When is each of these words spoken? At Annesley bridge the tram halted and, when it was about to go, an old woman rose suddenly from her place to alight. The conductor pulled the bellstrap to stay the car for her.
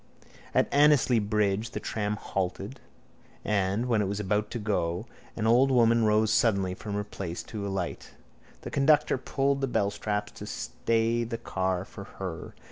At 0.55 0.67
Annesley 0.73 1.19
bridge 1.19 1.69
the 1.69 1.79
tram 1.79 2.15
halted 2.15 2.79
and, 3.45 3.85
when 3.85 4.01
it 4.01 4.07
was 4.07 4.19
about 4.19 4.49
to 4.49 4.57
go, 4.57 5.05
an 5.35 5.45
old 5.45 5.69
woman 5.69 6.05
rose 6.05 6.33
suddenly 6.33 6.73
from 6.73 6.95
her 6.95 7.03
place 7.03 7.43
to 7.43 7.67
alight. 7.67 8.15
The 8.61 8.71
conductor 8.71 9.19
pulled 9.19 9.61
the 9.61 9.67
bellstrap 9.67 10.31
to 10.31 10.47
stay 10.47 11.23
the 11.23 11.37
car 11.37 11.85
for 11.85 12.05
her. 12.17 12.55